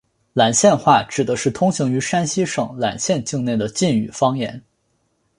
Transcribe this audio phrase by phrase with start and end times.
[0.33, 4.63] 岚县话指的是通行于山西省岚县境内的晋语方言。